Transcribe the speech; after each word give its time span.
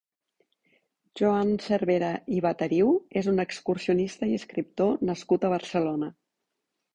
Joan 1.19 1.51
Cervera 1.65 2.09
i 2.37 2.41
Batariu 2.45 2.89
és 3.21 3.29
un 3.33 3.43
excursionista 3.45 4.31
i 4.33 4.41
escriptor 4.41 5.05
nascut 5.11 5.47
a 5.47 5.53
Barcelona. 5.55 6.11